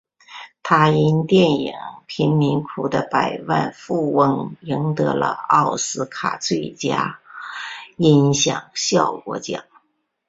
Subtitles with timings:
[0.63, 1.73] 他因电影
[2.07, 7.19] 贫民窟的百万富翁赢得了奥斯卡最佳
[7.97, 9.63] 音响效果奖。